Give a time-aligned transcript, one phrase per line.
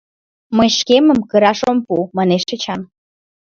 [0.57, 2.81] «Мый шкемым кыраш ом пу»,— манеш Эчан.